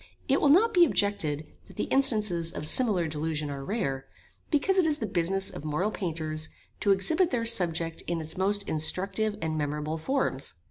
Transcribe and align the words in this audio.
It 0.27 0.41
will 0.41 0.49
not 0.49 0.73
be 0.73 0.83
objected 0.83 1.45
that 1.67 1.75
the 1.75 1.83
instances 1.83 2.51
of 2.51 2.65
similar 2.67 3.07
delusion 3.07 3.51
are 3.51 3.63
rare, 3.63 4.07
because 4.49 4.79
it 4.79 4.87
is 4.87 4.97
the 4.97 5.05
business 5.05 5.51
of 5.51 5.63
moral 5.63 5.91
painters 5.91 6.49
to 6.79 6.89
exhibit 6.91 7.29
their 7.29 7.45
subject 7.45 8.01
in 8.07 8.19
its 8.19 8.35
most 8.35 8.67
instructive 8.67 9.37
and 9.43 9.55
memorable 9.59 9.99
forms. 9.99 10.55